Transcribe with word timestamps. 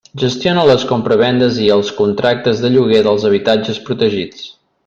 Gestiona 0.21 0.63
les 0.69 0.85
compravendes 0.91 1.59
i 1.67 1.69
els 1.77 1.93
contractes 1.99 2.65
de 2.65 2.75
lloguer 2.77 3.05
dels 3.09 3.31
habitatges 3.31 3.83
protegits. 3.91 4.53